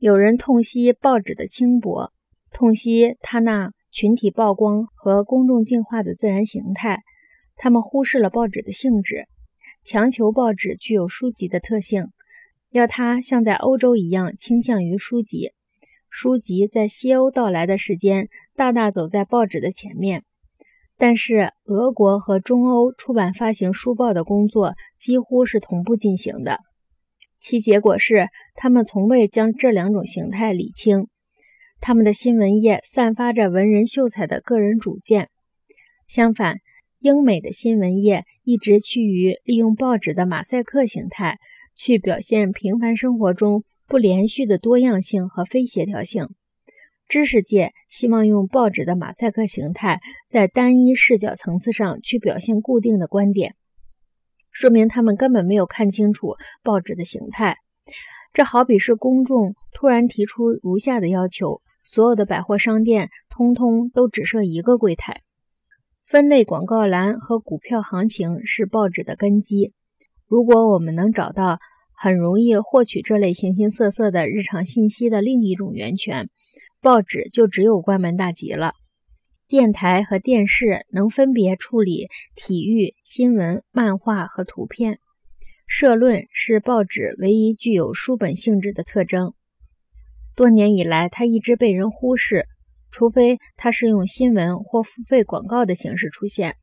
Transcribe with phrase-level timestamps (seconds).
[0.00, 2.10] 有人痛惜报纸的轻薄，
[2.50, 7.02] 痛惜它那群体曝光和公众净化的自然形态。
[7.54, 9.26] 他们忽视了报纸的性质，
[9.84, 12.06] 强求报纸具有书籍的特性，
[12.70, 15.52] 要它像在欧洲一样倾向于书籍。
[16.08, 20.24] 书籍在西欧到来的时间，大大走在报纸的前面。
[20.96, 26.60] 但是，俄国和中欧出版发行书报的工作几乎是同步进行的。
[27.40, 31.08] 其结果是，他们从未将这两种形态理清。
[31.80, 35.30] 他们的新闻业散发着文人秀才的个人主见。
[36.06, 36.58] 相反，
[36.98, 41.38] 英美的新闻业一直趋于利用报纸的马赛克形态，
[41.74, 46.28] 去表现平凡生活中不连续的多样性和非协调性。
[47.08, 53.54] 知识界希望用报纸的马赛克形态，在单一视角层次上去表现固定的观点。
[54.52, 57.56] 说明他们根本没有看清楚报纸的形态。
[58.32, 65.20] 这好比是公众突然提出如下的要求：所有的百货商店通通都只设一个柜台。
[66.06, 69.72] 分类广告栏和股票行情是报纸的根基。
[70.26, 71.58] 如果我们能找到
[71.92, 76.28] 很容易获取这类形形色色的日常信息的另一种源泉，
[76.80, 78.72] 报纸就只有关门大吉了。
[79.50, 82.06] 电台和电视能分别处理
[82.36, 85.00] 体育、新闻、漫画和图片。
[85.66, 89.34] 社论是报纸唯一具有书本性质的特征。
[90.36, 92.46] 多年以来，它一直被人忽视，
[92.92, 96.54] 除非它是用新闻或付费广告的形式出现。